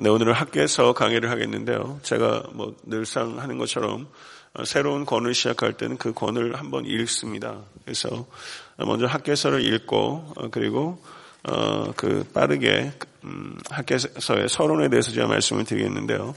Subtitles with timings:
[0.00, 1.98] 네, 오늘은 학교에서 강의를 하겠는데요.
[2.04, 4.06] 제가 뭐 늘상 하는 것처럼
[4.54, 7.64] 어, 새로운 권을 시작할 때는 그 권을 한번 읽습니다.
[7.84, 8.24] 그래서
[8.76, 11.02] 먼저 학교에서를 읽고 어, 그리고
[11.42, 12.92] 어, 그 빠르게
[13.24, 16.32] 음, 학교에서의 서론에 대해서 제가 말씀을 드리겠는데요.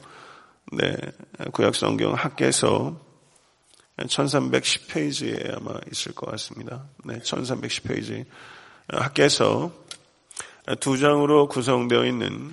[0.71, 0.96] 네,
[1.52, 3.00] 구약 성경 학교에서
[3.98, 6.86] 1310페이지에 아마 있을 것 같습니다.
[7.05, 8.25] 네, 1310페이지.
[8.88, 9.71] 학교에서
[10.80, 12.52] 두 장으로 구성되어 있는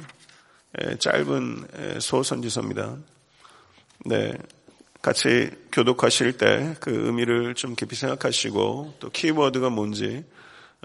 [0.98, 2.96] 짧은 소선지서입니다.
[4.06, 4.32] 네.
[5.00, 10.24] 같이 교독하실 때 그 의미를 좀 깊이 생각하시고 또 키워드가 뭔지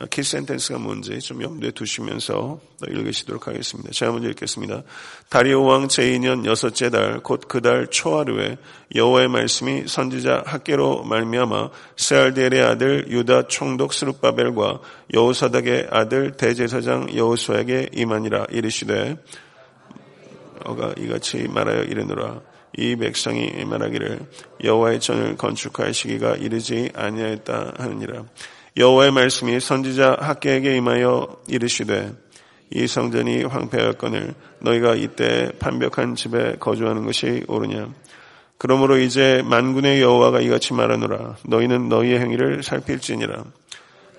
[0.09, 3.91] 키 센텐스가 뭔지 좀 염두에 두시면서 읽으시도록 하겠습니다.
[3.91, 4.81] 제가 먼저 읽겠습니다.
[5.29, 8.57] 다리오 왕 제2년 여섯째 달 곧 그 달 초하루에
[8.95, 14.79] 여호와의 말씀이 선지자 학계로 말미암아 세알디엘의 아들 유다 총독 스룹바벨과
[15.13, 19.17] 여호사닥의 아들 대제사장 여호수에게 임하니라 이르시되
[20.65, 22.41] 어가 이같이 말하여 이르노라.
[22.75, 24.19] 이 백성이 말하기를
[24.63, 28.23] 여호와의 전을 건축할 시기가 이르지 아니하였다 하느니라.
[28.77, 32.11] 여호와의 말씀이 선지자 학계에게 임하여 이르시되
[32.71, 37.93] 이 성전이 황폐하였거늘 너희가 이때 판벽한 집에 거주하는 것이 옳으냐?
[38.57, 41.35] 그러므로 이제 만군의 여호와가 이같이 말하노라.
[41.45, 43.43] 너희는 너희의 행위를 살필지니라.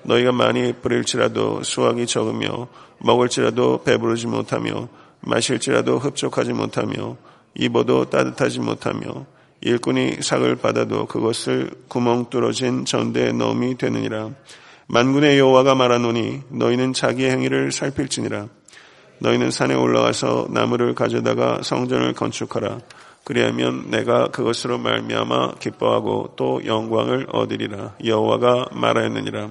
[0.04, 4.88] 너희가 많이 뿌릴지라도 수확이 적으며 먹을지라도 배부르지 못하며
[5.26, 7.16] 마실지라도 흡족하지 못하며
[7.54, 9.26] 입어도 따뜻하지 못하며
[9.60, 14.30] 일꾼이 삭을 받아도 그것을 구멍 뚫어진 전대에 넣음이 되느니라.
[14.86, 18.48] 만군의 여호와가 말하노니 너희는 자기의 행위를 살필지니라.
[19.20, 22.80] 너희는 산에 올라가서 나무를 가져다가 성전을 건축하라.
[23.24, 27.94] 그리하면 내가 그것으로 말미암아 기뻐하고 또 영광을 얻으리라.
[28.04, 29.50] 여호와가 말하였느니라.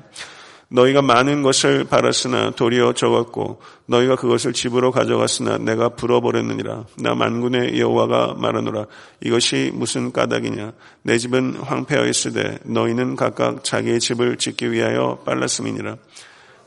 [0.73, 6.85] 너희가 많은 것을 바랐으나 도리어 적었고 너희가 그것을 집으로 가져갔으나 내가 불어버렸느니라.
[6.97, 8.87] 나 만군의 여호와가 말하노라.
[9.21, 10.73] 이것이 무슨 까닭이냐.
[11.03, 15.97] 내 집은 황폐하였으되 너희는 각각 자기의 집을 짓기 위하여 빨랐음이니라.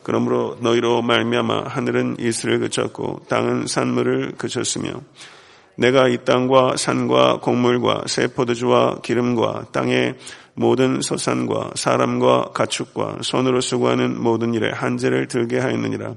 [0.04, 5.00] 그러므로 너희로 말미암아 하늘은 이슬을 그쳤고 땅은 산물을 그쳤으며
[5.76, 10.14] 내가 이 땅과 산과 곡물과 새 포도주와 기름과 땅의
[10.56, 16.15] 모든 소산과 사람과 가축과 손으로 수고하는 모든 일에 한재를 들게 하였느니라.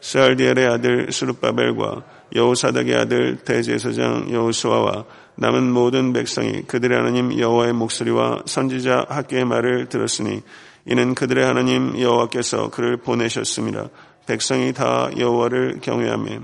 [0.00, 2.02] 스알디엘의 아들 수르바벨과
[2.34, 5.04] 여호사닥의 아들 대제사장 여호수아와
[5.36, 10.42] 남은 모든 백성이 그들의 하나님 여호와의 목소리와 선지자 학계의 말을 들었으니
[10.86, 13.88] 이는 그들의 하나님 여호와께서 그를 보내셨습니다.
[14.26, 16.40] 백성이 다 여호와를 경외하며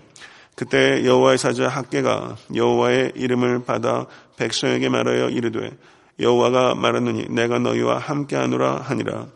[0.54, 4.06] 그때 여호와의 사자 학계가 여호와의 이름을 받아
[4.36, 5.70] 백성에게 말하여 이르되
[6.20, 9.26] 여호와가 말하느니 내가 너희와 함께하노라 하니라.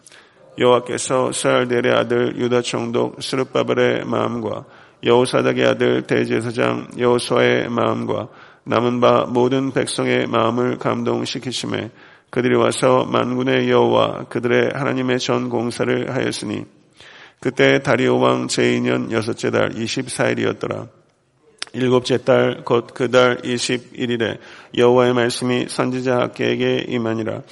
[0.58, 4.64] 여호와께서 스알델의 아들 유다 총독 스룹바벨의 마음과
[5.04, 8.28] 여호사닥의 아들 대제사장 여호수아의 마음과
[8.64, 11.90] 남은 바 모든 백성의 마음을 감동시키심에
[12.30, 16.64] 그들이 와서 만군의 여호와 그들의 하나님의 전 공사를 하였으니
[17.40, 21.01] 그때 다리오 왕 제2년 여섯째 달 24일이었더라.
[21.74, 24.38] 일곱째 달 곧 그 달 21일에
[24.76, 27.42] 여호와의 말씀이 선지자 학계에게 임하니라.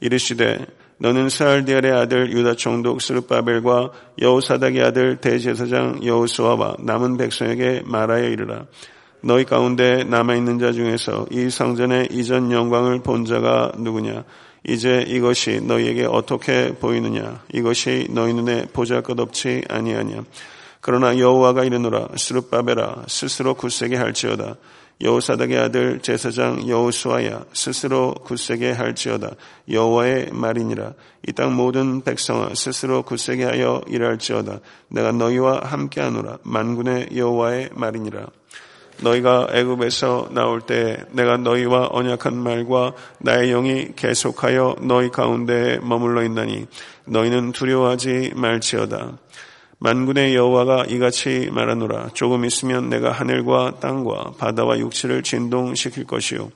[0.00, 0.66] 이르시되
[0.98, 3.90] 너는 스알디엘의 아들 유다 총독 스룹바벨과
[4.20, 8.66] 여호사닥의 아들 대제사장 여호수아와 남은 백성에게 말하여 이르라.
[9.22, 14.24] 너희 가운데 남아 있는 자 중에서 이 성전의 이전 영광을 본 자가 누구냐?
[14.66, 17.42] 이제 이것이 너희에게 어떻게 보이느냐?
[17.54, 20.22] 이것이 너희 눈에 보잘것없지 아니하냐
[20.80, 24.56] 그러나 여호와가 이르노라 스룹바베라 스스로 굳세게 할지어다.
[25.02, 29.30] 여호사닥의 아들 제사장 여호수아야 스스로 굳세게 할지어다.
[29.70, 30.92] 여호와의 말이니라.
[31.26, 34.58] 이 땅 모든 백성아 스스로 굳세게 하여 일할지어다.
[34.88, 36.38] 내가 너희와 함께하노라.
[36.42, 38.26] 만군의 여호와의 말이니라.
[39.02, 46.66] 너희가 애굽에서 나올 때 내가 너희와 언약한 말과 나의 영이 계속하여 너희 가운데에 머물러 있나니
[47.06, 49.16] 너희는 두려워하지 말지어다
[49.82, 52.10] 만군의 여호와가 이같이 말하노라.
[52.12, 56.50] 조금 있으면 내가 하늘과 땅과 바다와 육지를 진동시킬 것이요.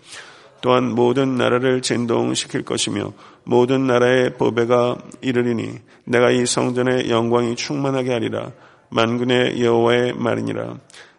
[0.61, 3.13] 또한 모든 나라를 진동시킬 것이며
[3.45, 8.53] 모든 나라의 보배가 이르리니 내가 이 성전의 영광이 충만하게 하리라.
[8.91, 10.77] 만군의 여호와의 말이니라.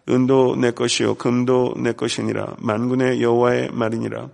[0.08, 2.54] 은도 내 것이요 금도 내 것이니라.
[2.60, 4.28] 만군의 여호와의 말이니라.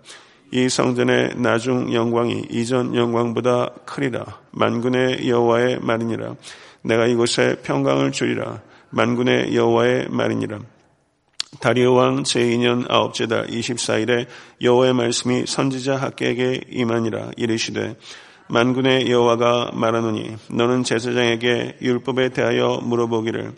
[0.51, 4.27] 이 성전의 나중 영광이 이전 영광보다 크리라.
[4.51, 6.37] 만군의 여호와의 말이니라
[6.83, 8.61] 내가 이곳에 평강을 주리라.
[8.91, 10.61] 만군의 여호와의 말이니라.
[11.61, 14.27] 다리오 왕 제2년 아홉째 달 24일에
[14.63, 17.97] 여호와의 말씀이 선지자 학계에게 임하니라 이르시되
[18.49, 23.53] 만군의 여호와가 말하노니 너는 제사장에게 율법에 대하여 물어보기를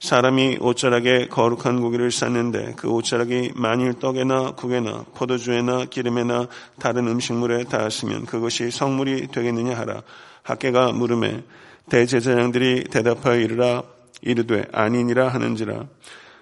[0.00, 6.48] 사람이 옷자락에 거룩한 고기를 쌌는데 그 옷자락이 만일 떡에나 국에나 포도주에나 기름에나
[6.78, 10.02] 다른 음식물에 닿았으면 그것이 성물이 되겠느냐 하라.
[10.42, 11.42] 학계가 물음에
[11.90, 13.82] 대제사장들이 대답하여 이르라
[14.22, 15.84] 이르되 아니니라 하는지라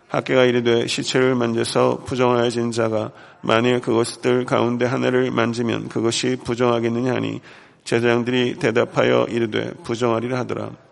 [0.09, 3.11] 학계가 이르되 시체를 만져서 부정하여진 자가
[3.43, 7.41] 만일 그것들 가운데 하나를 만지면 그것이 부정하겠느냐 하니
[7.83, 10.88] 제사장들이 대답하여 이르되 부정하리라 하더라.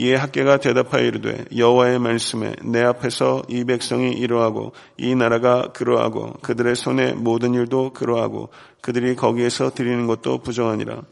[0.00, 6.76] 이에 학계가 대답하여 이르되 여호와의 말씀에 내 앞에서 이 백성이 이러하고 이 나라가 그러하고 그들의
[6.76, 8.50] 손에 모든 일도 그러하고
[8.80, 11.02] 그들이 거기에서 드리는 것도 부정하니라.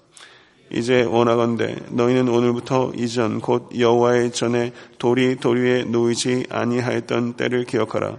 [0.71, 8.19] 이제 원하건대 너희는 오늘부터 이전 곧 여호와의 전에 돌 위에 놓이지 아니하였던 때를 기억하라.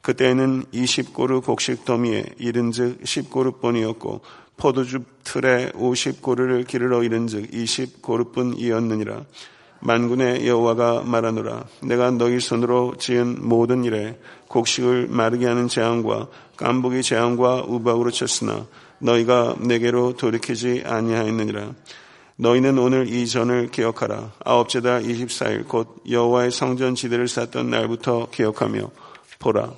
[0.00, 4.20] 그때에는 20고르 곡식 더미에 이른즉 10고르뿐이었고
[4.56, 9.24] 포도주 틀에 50고르를 기르러 이른즉 20고르뿐이었느니라.
[9.84, 11.64] 만군의 여호와가 말하노라.
[11.82, 18.66] 내가 너희 손으로 지은 모든 일에 곡식을 마르게 하는 재앙과 깐복이 재앙과 우박으로 쳤으나
[18.98, 21.74] 너희가 내게로 돌이키지 아니하였느니라.
[22.36, 24.32] 너희는 오늘 이 전을 기억하라.
[24.42, 28.90] 아홉째 달 24일 곧 여호와의 성전 지대를 쌓던 날부터 기억하며
[29.38, 29.70] 보라.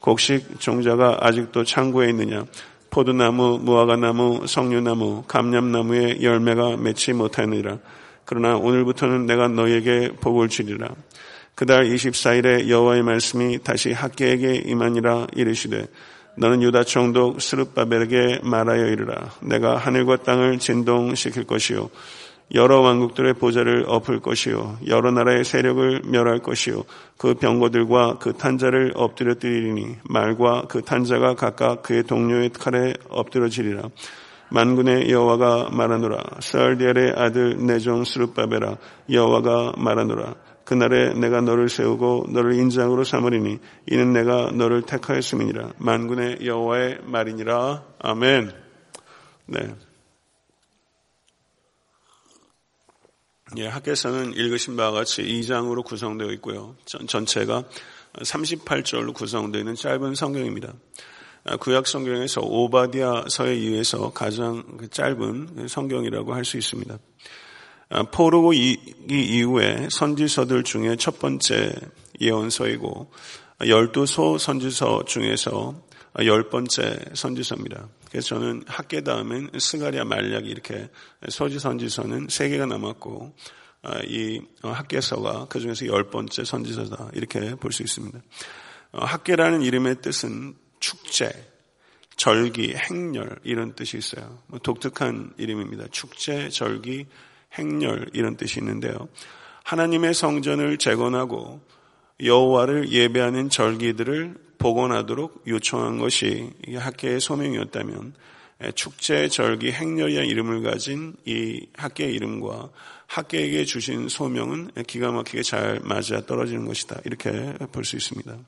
[0.00, 2.44] 곡식 종자가 아직도 창고에 있느냐?
[2.90, 7.78] 포도나무, 무화과나무, 석류나무, 감람나무의 열매가 맺지 못하느니라
[8.26, 10.88] 그러나 오늘부터는 내가 너에게 복을 주리라.
[11.54, 15.86] 그달 24일에 여호와의 말씀이 다시 학계에게 임하니라 이르시되
[16.36, 19.30] 너는 유다 총독 스룹바벨에게 말하여 이르라.
[19.40, 21.88] 내가 하늘과 땅을 진동시킬 것이요.
[22.54, 24.78] 여러 왕국들의 보좌를 엎을 것이요.
[24.86, 26.84] 여러 나라의 세력을 멸할 것이요.
[27.16, 33.82] 그 병거들과 그 탄자를 엎드려 뜨리니 말과 그 탄자가 각각 그의 동료의 칼에 엎드려지리라.
[34.50, 38.78] 만군의 여호와가 말하노라 스알디엘의 아들 내종 스룹바베라
[39.10, 40.34] 여호와가 말하노라
[40.64, 48.52] 그날에 내가 너를 세우고 너를 인장으로 삼으리니 이는 내가 너를 택하였음이니라 만군의 여호와의 말이니라 아멘.
[49.46, 49.74] 네.
[53.58, 56.76] 예, 학계서는 읽으신 바와 같이 2장으로 구성되어 있고요.
[56.84, 57.62] 전, 체가
[58.14, 60.74] 38절로 구성되어 있는 짧은 성경입니다.
[61.48, 66.98] 아, 구약 성경에서 오바디아서에 의해서 가장 그 짧은 성경이라고 할 수 있습니다.
[67.90, 71.72] 아, 포르고 이후에 선지서들 중에 첫 번째
[72.20, 73.10] 예언서이고
[73.64, 75.80] 열두 소 선지서 중에서
[76.24, 77.88] 열 번째 선지서입니다.
[78.10, 80.88] 그래서 저는 학계 다음엔 스가리아 말약이 이렇게
[81.28, 83.34] 소지 선지서는 세 개가 남았고
[83.82, 88.18] 아, 이 학계서가 그 중에서 열 번째 선지서다 이렇게 볼 수 있습니다.
[88.92, 90.54] 어, 학계라는 이름의 뜻은
[90.86, 91.32] 축제,
[92.14, 94.38] 절기, 행렬 이런 뜻이 있어요.
[94.46, 95.86] 뭐 독특한 이름입니다.
[95.90, 97.06] 축제, 절기,
[97.58, 99.08] 행렬 이런 뜻이 있는데요.
[99.64, 101.60] 하나님의 성전을 재건하고
[102.22, 108.14] 여호와를 예배하는 절기들을 복원하도록 요청한 것이 학계의 소명이었다면
[108.76, 112.70] 축제, 절기, 행렬이라는 이름을 가진 이 학계의 이름과
[113.08, 117.00] 학계에게 주신 소명은 기가 막히게 잘 맞아 떨어지는 것이다.
[117.04, 118.38] 이렇게 볼 수 있습니다.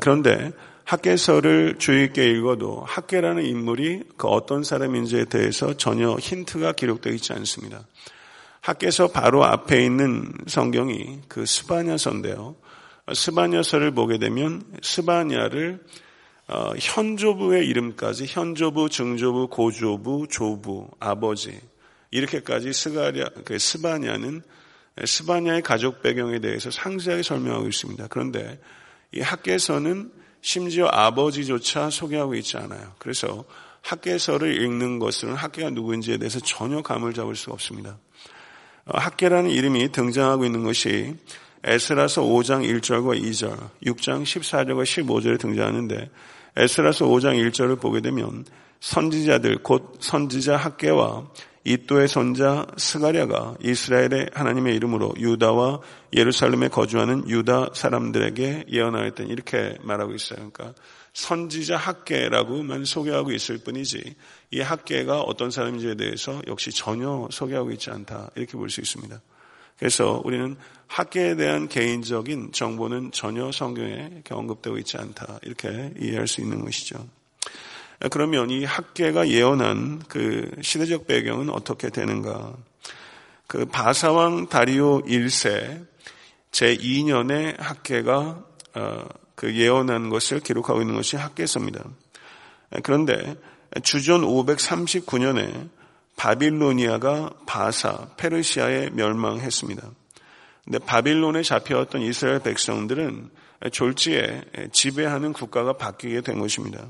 [0.00, 0.52] 그런데
[0.88, 7.86] 학계서를 주의 있게 읽어도 학계라는 인물이 그 어떤 사람인지에 대해서 전혀 힌트가 기록되어 있지 않습니다.
[8.62, 12.56] 학개서 바로 앞에 있는 성경이 그 스바냐서인데요.
[13.12, 15.84] 스바냐서를 보게 되면 스바냐를
[16.46, 21.60] 어, 현조부의 이름까지 현조부, 증조부, 고조부, 조부, 아버지
[22.12, 24.40] 이렇게까지 스가랴, 그 스바냐는
[25.04, 28.06] 스바냐의 가족 배경에 대해서 상세하게 설명하고 있습니다.
[28.08, 28.58] 그런데
[29.12, 32.92] 이 학개서는 심지어 아버지조차 소개하고 있지 않아요.
[32.98, 33.44] 그래서
[33.82, 37.98] 학계서를 읽는 것은 학계가 누구인지에 대해서 전혀 감을 잡을 수가 없습니다.
[38.86, 41.16] 어, 학계라는 이름이 등장하고 있는 것이
[41.64, 46.10] 에스라서 5장 1절과 2절, 6장 14절과 15절에 등장하는데
[46.56, 48.44] 에스라서 5장 1절을 보게 되면
[48.80, 51.26] 선지자들 곧 선지자 학계와
[51.68, 55.80] 이또의 손자 스가랴가 이스라엘의 하나님의 이름으로 유다와
[56.14, 60.50] 예루살렘에 거주하는 유다 사람들에게 예언하였던 이렇게 말하고 있어요.
[60.50, 60.72] 그러니까
[61.12, 64.14] 선지자 학계라고만 소개하고 있을 뿐이지
[64.52, 69.20] 이 학계가 어떤 사람인지에 대해서 역시 전혀 소개하고 있지 않다 이렇게 볼 수 있습니다.
[69.78, 70.56] 그래서 우리는
[70.86, 77.06] 학계에 대한 개인적인 정보는 전혀 성경에 언급되고 있지 않다 이렇게 이해할 수 있는 것이죠.
[78.10, 82.54] 그러면 이 학계가 예언한 그 시대적 배경은 어떻게 되는가?
[83.48, 85.86] 그 바사왕 다리오 1세
[86.52, 91.84] 제2년에 학계가 어, 그 예언한 것을 기록하고 있는 것이 학계서입니다.
[92.82, 93.36] 그런데
[93.82, 95.68] 주전 539년에
[96.16, 99.90] 바빌로니아가 바사, 페르시아에 멸망했습니다.
[100.64, 103.30] 근데 바빌론에 잡혀왔던 이스라엘 백성들은
[103.72, 106.84] 졸지에 지배하는 국가가 바뀌게 된 것입니다.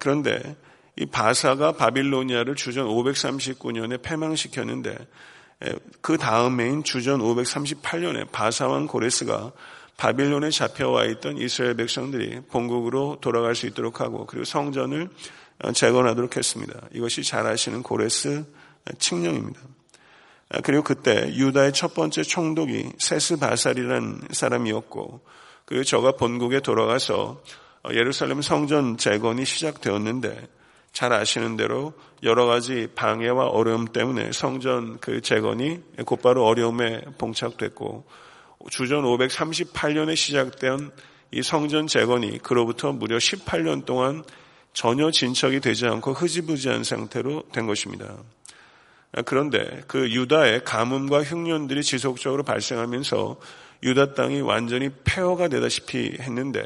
[0.00, 0.56] 그런데
[0.96, 4.96] 이 바사가 바빌로니아를 주전 539년에 패망시켰는데
[6.00, 9.52] 그 다음해인 주전 538년에 바사왕 고레스가
[9.96, 15.08] 바빌론에 잡혀와 있던 이스라엘 백성들이 본국으로 돌아갈 수 있도록 하고 그리고 성전을
[15.72, 16.80] 재건하도록 했습니다.
[16.92, 18.44] 이것이 잘 아시는 고레스
[18.98, 19.60] 칙령입니다.
[20.62, 25.20] 그리고 그때 유다의 첫 번째 총독이 세스 바살이라는 사람이었고
[25.64, 27.40] 그 저가 본국에 돌아가서
[27.92, 30.48] 예루살렘 성전 재건이 시작되었는데
[30.92, 38.04] 잘 아시는 대로 여러 가지 방해와 어려움 때문에 성전 그 재건이 곧바로 어려움에 봉착됐고
[38.70, 40.90] 주전 538년에 시작된
[41.32, 44.22] 이 성전 재건이 그로부터 무려 18년 동안
[44.72, 48.16] 전혀 진척이 되지 않고 흐지부지한 상태로 된 것입니다.
[49.24, 53.36] 그런데 그 유다의 가뭄과 흉년들이 지속적으로 발생하면서
[53.82, 56.64] 유다 땅이 완전히 폐허가 되다시피 했는데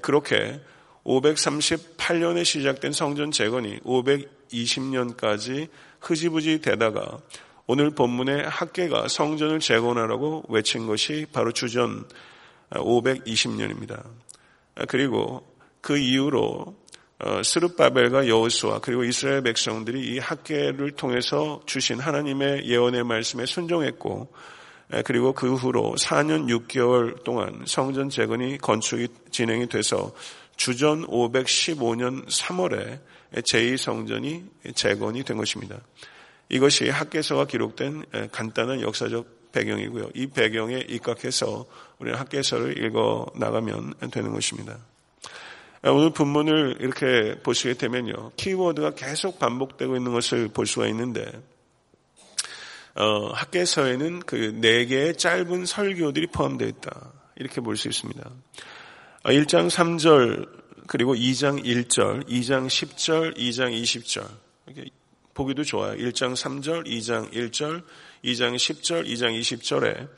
[0.00, 0.60] 그렇게
[1.04, 5.68] 538년에 시작된 성전 재건이 520년까지
[6.00, 7.18] 흐지부지 되다가
[7.66, 12.06] 오늘 본문의 학계가 성전을 재건하라고 외친 것이 바로 주전
[12.70, 14.02] 520년입니다.
[14.88, 15.46] 그리고
[15.80, 16.82] 그 이후로
[17.24, 24.32] 어, 스룹바벨과 여호수아 그리고 이스라엘 백성들이 이 학계를 통해서 주신 하나님의 예언의 말씀에 순종했고
[25.04, 30.12] 그리고 그 후로 4년 6개월 동안 성전 재건이 건축이 진행이 돼서
[30.56, 33.00] 주전 515년 3월에
[33.34, 35.78] 제2성전이 재건이 된 것입니다.
[36.50, 40.10] 이것이 학계서가 기록된 간단한 역사적 배경이고요.
[40.14, 41.64] 이 배경에 입각해서
[41.98, 44.78] 우리는 학계서를 읽어 나가면 되는 것입니다.
[45.84, 48.32] 오늘 본문을 이렇게 보시게 되면요.
[48.36, 51.24] 키워드가 계속 반복되고 있는 것을 볼 수가 있는데,
[52.94, 57.12] 어, 학계서에는 그 네 개의 짧은 설교들이 포함되어 있다.
[57.36, 58.30] 이렇게 볼 수 있습니다.
[59.24, 60.48] 1장 어, 3절,
[60.86, 64.26] 그리고 2장 1절, 2장 10절, 2장 20절.
[64.66, 64.90] 이렇게
[65.34, 65.94] 보기도 좋아요.
[65.96, 67.82] 1장 3절, 2장 1절,
[68.24, 70.08] 2장 10절, 2장 20절에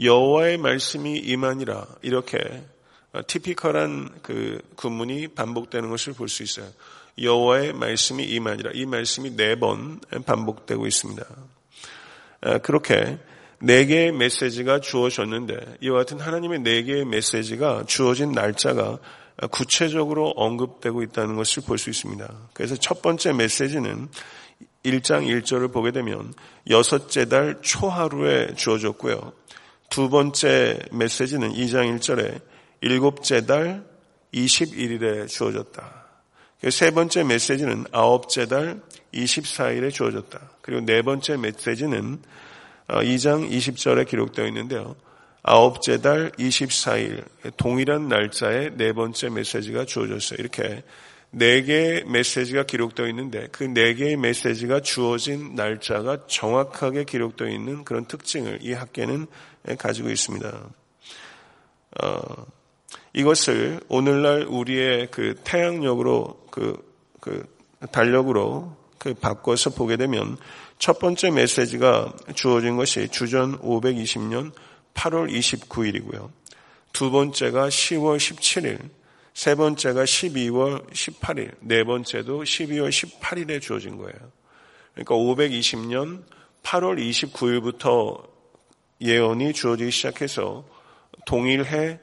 [0.00, 2.38] 여호와의 말씀이 임하니라 이렇게
[3.28, 6.68] 티피컬한 그 구문이 반복되는 것을 볼 수 있어요.
[7.20, 11.24] 여호와의 말씀이 임하니라 이 말씀이 네 번 반복되고 있습니다.
[12.62, 13.18] 그렇게
[13.60, 18.98] 네 개의 메시지가 주어졌는데 이와 같은 하나님의 네 개의 메시지가 주어진 날짜가
[19.50, 22.32] 구체적으로 언급되고 있다는 것을 볼 수 있습니다.
[22.52, 24.08] 그래서 첫 번째 메시지는
[24.84, 26.34] 1장 1절을 보게 되면
[26.68, 29.32] 여섯째 달 초하루에 주어졌고요.
[29.88, 32.40] 두 번째 메시지는 2장 1절에
[32.82, 33.84] 일곱째 달
[34.34, 36.03] 21일에 주어졌다.
[36.70, 38.80] 세 번째 메시지는 아홉째 달
[39.12, 40.40] 24일에 주어졌다.
[40.62, 42.20] 그리고 네 번째 메시지는
[42.88, 44.96] 2장 어, 20절에 기록되어 있는데요.
[45.42, 47.24] 아홉째 달 24일
[47.56, 50.38] 동일한 날짜에 네 번째 메시지가 주어졌어요.
[50.38, 50.82] 이렇게
[51.30, 58.06] 네 개의 메시지가 기록되어 있는데 그 네 개의 메시지가 주어진 날짜가 정확하게 기록되어 있는 그런
[58.06, 59.26] 특징을 이 학계는
[59.78, 60.70] 가지고 있습니다.
[62.02, 62.46] 어,
[63.14, 66.76] 이것을 오늘날 우리의 그 태양력으로 그,
[67.20, 67.46] 그
[67.92, 70.36] 달력으로 그 바꿔서 보게 되면
[70.78, 74.52] 첫 번째 메시지가 주어진 것이 주전 520년
[74.94, 76.30] 8월 29일이고요.
[76.92, 78.78] 두 번째가 10월 17일,
[79.32, 84.14] 세 번째가 12월 18일, 네 번째도 12월 18일에 주어진 거예요.
[84.94, 86.24] 그러니까 520년
[86.62, 88.26] 8월 29일부터
[89.00, 90.64] 예언이 주어지기 시작해서
[91.26, 91.98] 동일해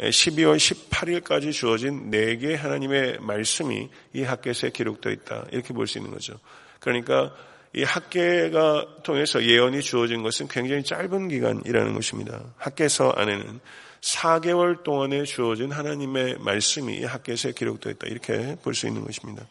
[0.00, 5.46] 12월 18일까지 주어진 네개 하나님의 말씀이 이 학계서에 기록되어 있다.
[5.52, 6.34] 이렇게 볼 수 있는 거죠.
[6.80, 7.32] 그러니까
[7.74, 12.42] 이 학계가 통해서 예언이 주어진 것은 굉장히 짧은 기간이라는 것입니다.
[12.56, 13.60] 학계서 안에는
[14.00, 18.06] 4개월 동안에 주어진 하나님의 말씀이 학계서에 기록되어 있다.
[18.08, 19.46] 이렇게 볼 수 있는 것입니다.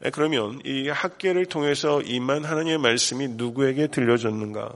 [0.00, 4.72] 네, 그러면 이 학계를 통해서 임한 하나님의 말씀이 누구에게 들려졌는가?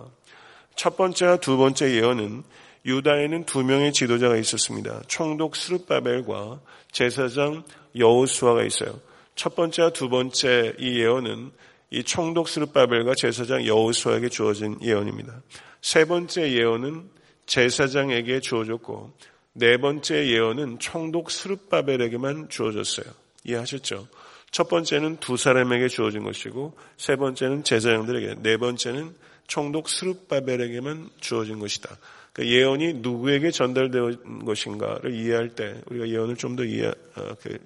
[0.74, 2.42] 첫 번째와 두 번째 예언은
[2.86, 5.02] 유다에는 두 명의 지도자가 있었습니다.
[5.08, 6.60] 총독 스룹바벨과
[6.92, 7.64] 제사장
[7.96, 9.00] 여호수아가 있어요.
[9.34, 11.50] 첫 번째와 두 번째 이 예언은
[11.90, 15.42] 이 총독 스룹바벨과 제사장 여호수아에게 주어진 예언입니다.
[15.82, 17.10] 세 번째 예언은
[17.46, 19.12] 제사장에게 주어졌고
[19.54, 23.06] 네 번째 예언은 총독 스룹바벨에게만 주어졌어요.
[23.44, 24.06] 이해하셨죠?
[24.50, 29.14] 첫 번째는 두 사람에게 주어진 것이고 세 번째는 제사장들에게 네 번째는
[29.46, 31.96] 총독 스룹바벨에게만 주어진 것이다.
[32.32, 37.58] 그 예언이 누구에게 전달된 것인가를 이해할 때 우리가 예언을 좀 더 이해 어, 그,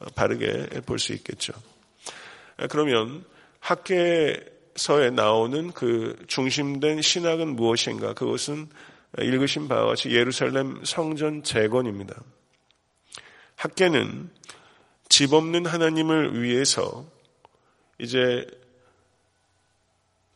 [0.00, 1.52] 어, 바르게 볼 수 있겠죠.
[2.70, 3.24] 그러면
[3.60, 8.14] 학계서에 나오는 그 중심된 신학은 무엇인가?
[8.14, 8.68] 그것은
[9.18, 12.14] 읽으신 바와 같이 예루살렘 성전 재건입니다.
[13.56, 14.30] 학계는
[15.08, 17.04] 집 없는 하나님을 위해서
[17.98, 18.46] 이제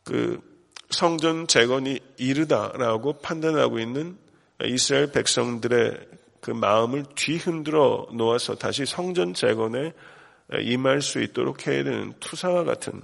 [0.04, 0.49] 그
[0.90, 4.16] 성전 재건이 이르다라고 판단하고 있는
[4.64, 5.98] 이스라엘 백성들의
[6.40, 9.92] 그 마음을 뒤흔들어 놓아서 다시 성전 재건에
[10.62, 13.00] 임할 수 있도록 해야 되는 투사와 같은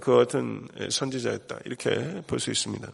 [0.00, 2.90] 그 같은 선지자였다 이렇게 볼 수 있습니다.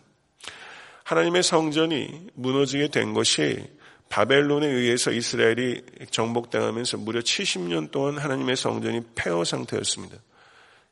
[1.04, 3.62] 하나님의 성전이 무너지게 된 것이
[4.08, 10.16] 바벨론에 의해서 이스라엘이 정복당하면서 무려 70년 동안 하나님의 성전이 폐허 상태였습니다.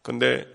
[0.03, 0.47] 그런데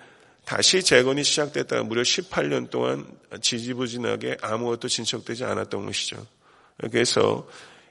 [0.50, 3.06] 다시 재건이 시작됐다가 무려 18년 동안
[3.40, 6.26] 지지부진하게 아무것도 진척되지 않았던 것이죠.
[6.90, 7.48] 그래서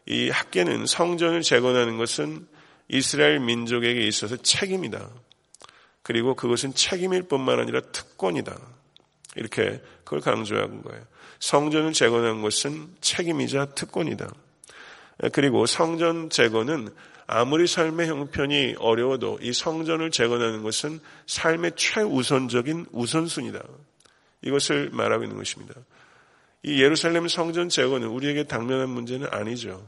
[0.07, 2.49] 이 학계는 성전을 재건하는 것은
[2.89, 5.09] 이스라엘 민족에게 있어서 책임이다.
[6.03, 8.59] 그리고 그것은 책임일 뿐만 아니라 특권이다.
[9.37, 11.01] 이렇게 그걸 강조한 거예요.
[11.39, 14.29] 성전을 재건한 것은 책임이자 특권이다.
[15.31, 16.89] 그리고 성전 재건은
[17.31, 23.63] 아무리 삶의 형편이 어려워도 이 성전을 재건하는 것은 삶의 최우선적인 우선순위다.
[24.41, 25.75] 이것을 말하고 있는 것입니다.
[26.63, 29.87] 이 예루살렘 성전 재건은 우리에게 당면한 문제는 아니죠.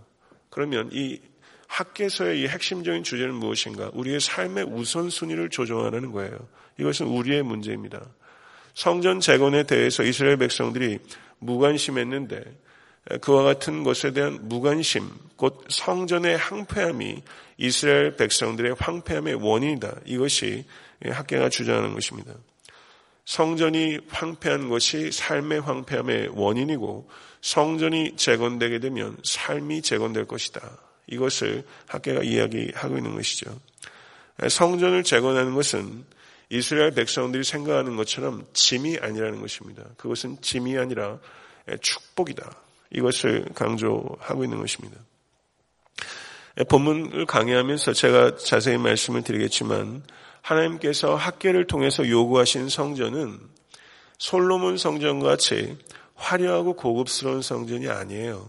[0.51, 1.19] 그러면 이
[1.67, 3.91] 학계서의 이 핵심적인 주제는 무엇인가?
[3.95, 6.37] 우리의 삶의 우선순위를 조정하는 거예요.
[6.79, 8.05] 이것은 우리의 문제입니다.
[8.75, 10.99] 성전 재건에 대해서 이스라엘 백성들이
[11.39, 12.43] 무관심했는데
[13.21, 17.23] 그와 같은 것에 대한 무관심, 곧 성전의 황폐함이
[17.59, 20.01] 이스라엘 백성들의 황폐함의 원인이다.
[20.05, 20.65] 이것이
[21.05, 22.33] 학계가 주장하는 것입니다.
[23.25, 27.09] 성전이 황폐한 것이 삶의 황폐함의 원인이고
[27.43, 30.61] 성전이 재건되게 되면 삶이 재건될 것이다.
[31.07, 33.59] 이것을 학계가 이야기하고 있는 것이죠.
[34.49, 36.05] 성전을 재건하는 것은
[36.49, 39.85] 이스라엘 백성들이 생각하는 것처럼 짐이 아니라는 것입니다.
[39.97, 41.19] 그것은 짐이 아니라
[41.81, 42.51] 축복이다.
[42.91, 44.97] 이것을 강조하고 있는 것입니다.
[46.69, 50.03] 본문을 강의하면서 제가 자세히 말씀을 드리겠지만
[50.43, 53.39] 하나님께서 학계를 통해서 요구하신 성전은
[54.19, 55.79] 솔로몬 성전과 같이
[56.15, 58.49] 화려하고 고급스러운 성전이 아니에요.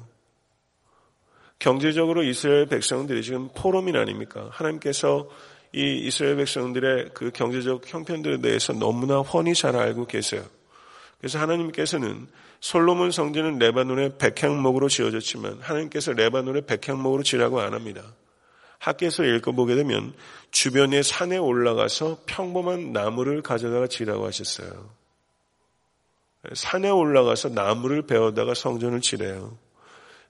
[1.60, 4.50] 경제적으로 이스라엘 백성들이 지금 포럼이 아닙니까?
[4.52, 5.30] 하나님께서
[5.74, 10.44] 이 이스라엘 백성들의 그 경제적 형편들에 대해서 너무나 훤히 잘 알고 계세요.
[11.22, 12.28] 그래서 하나님께서는
[12.60, 18.02] 솔로몬 성전은 레바논의 백향목으로 지어졌지만 하나님께서 레바논의 백향목으로 지라고 안 합니다.
[18.80, 20.14] 학계에서 읽어보게 되면
[20.50, 24.90] 주변의 산에 올라가서 평범한 나무를 가져다가 지라고 하셨어요.
[26.54, 29.56] 산에 올라가서 나무를 베어다가 성전을 지래요.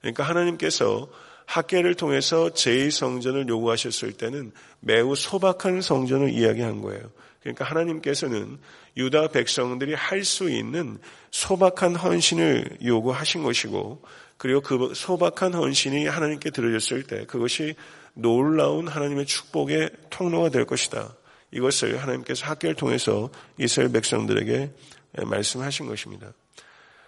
[0.02, 1.08] 그러니까 하나님께서
[1.46, 7.10] 학계를 통해서 제2성전을 요구하셨을 때는 매우 소박한 성전을 이야기한 거예요.
[7.42, 8.58] 그러니까 하나님께서는
[8.96, 10.98] 유다 백성들이 할 수 있는
[11.30, 14.02] 소박한 헌신을 요구하신 것이고
[14.36, 17.74] 그리고 그 소박한 헌신이 하나님께 들어졌을 때 그것이
[18.14, 21.14] 놀라운 하나님의 축복의 통로가 될 것이다.
[21.50, 24.70] 이것을 하나님께서 학계를 통해서 이스라엘 백성들에게
[25.24, 26.32] 말씀하신 것입니다.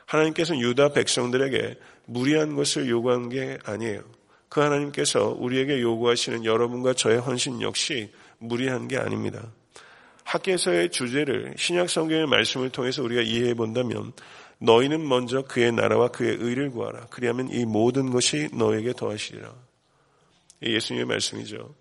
[0.06, 4.02] 하나님께서는 유다 백성들에게 무리한 것을 요구한 게 아니에요.
[4.48, 9.50] 그 하나님께서 우리에게 요구하시는 여러분과 저의 헌신 역시 무리한 게 아닙니다.
[10.24, 14.12] 학계에서의 주제를 신약 성경의 말씀을 통해서 우리가 이해해 본다면
[14.58, 17.06] 너희는 먼저 그의 나라와 그의 의를 구하라.
[17.10, 19.52] 그리하면 이 모든 것이 너에게 더하시리라.
[20.62, 21.74] 예수님의 말씀이죠.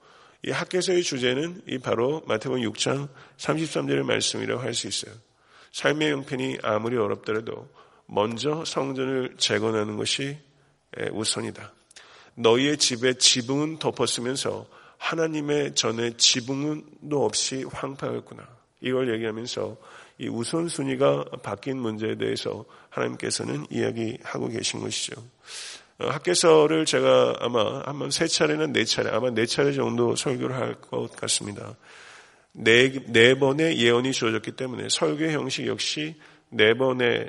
[0.45, 5.13] 이 학계에서의 주제는 이 바로 마태복음 6장 33절의 말씀이라고 할 수 있어요.
[5.71, 7.69] 삶의 형편이 아무리 어렵더라도
[8.05, 10.37] 먼저 성전을 재건하는 것이
[11.13, 11.73] 우선이다.
[12.35, 14.67] 너희의 집에 지붕은 덮었으면서
[15.03, 18.47] 하나님의 전에 지붕도 없이 황폐했구나.
[18.79, 19.77] 이걸 얘기하면서
[20.19, 25.21] 이 우선순위가 바뀐 문제에 대해서 하나님께서는 이야기하고 계신 것이죠.
[25.99, 30.75] 어, 학계서를 제가 아마 한번 세 차례나 네 차례, 아마 네 차례 정도 설교를 할
[30.75, 31.75] 것 같습니다.
[32.53, 36.15] 네, 네 번의 예언이 주어졌기 때문에 설교 형식 역시
[36.49, 37.27] 네 번에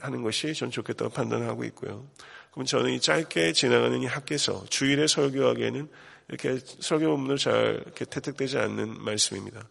[0.00, 2.06] 하는 것이 전 좋겠다고 판단하고 있고요.
[2.52, 5.88] 그럼 저는 이 짧게 지나가는 이 학계서, 주일에 설교하기에는
[6.28, 9.68] 이렇게 설교 본문을 잘 이렇게 태특되지 않는 말씀입니다.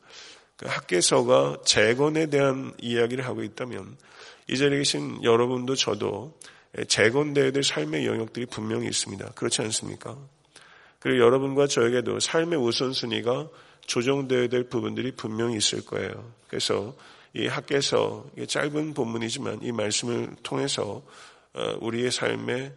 [0.57, 3.97] 그 학계서가 재건에 대한 이야기를 하고 있다면
[4.47, 6.37] 이 자리에 계신 여러분도 저도
[6.87, 9.31] 재건되어야 될 삶의 영역들이 분명히 있습니다.
[9.31, 10.17] 그렇지 않습니까?
[10.99, 13.49] 그리고 여러분과 저에게도 삶의 우선순위가
[13.85, 16.33] 조정되어야 될 부분들이 분명히 있을 거예요.
[16.47, 16.95] 그래서
[17.33, 21.03] 이 학계서 짧은 본문이지만 이 말씀을 통해서
[21.53, 22.73] 어, 우리의 삶의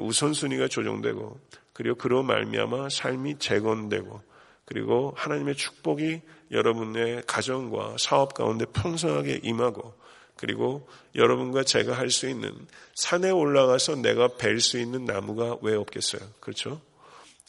[0.00, 1.38] 우선순위가 조정되고
[1.72, 4.22] 그리고 그로 말미암아 삶이 재건되고
[4.64, 9.94] 그리고 하나님의 축복이 여러분의 가정과 사업 가운데 풍성하게 임하고
[10.36, 12.52] 그리고 여러분과 제가 할 수 있는
[12.94, 16.22] 산에 올라가서 내가 벨수 있는 나무가 왜 없겠어요?
[16.40, 16.80] 그렇죠?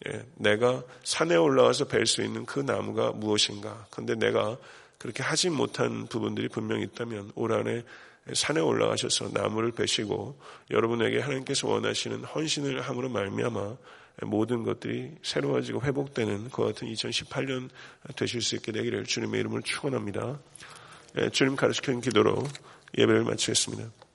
[0.08, 3.86] 예, 내가 산에 올라가서 벨수 있는 그 나무가 무엇인가?
[3.92, 4.58] 근데 내가
[4.98, 7.84] 그렇게 하지 못한 부분들이 분명히 있다면 올 한해
[8.34, 13.78] 산에 올라가셔서 나무를 베시고 여러분에게 하나님께서 원하시는 헌신을 함으로 말미암아
[14.26, 17.70] 모든 것들이 새로워지고 회복되는 그 같은 2018년
[18.16, 20.40] 되실 수 있게 되기를 주님의 이름을 축원합니다.
[21.18, 22.44] 예, 주님 가르치는 기도로
[22.98, 23.90] 예배를 마치겠습니다.